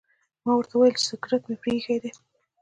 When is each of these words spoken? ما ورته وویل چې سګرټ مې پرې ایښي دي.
ما 0.43 0.51
ورته 0.55 0.73
وویل 0.75 0.95
چې 0.99 1.05
سګرټ 1.09 1.41
مې 1.47 1.55
پرې 1.61 1.71
ایښي 1.75 1.97
دي. 2.03 2.11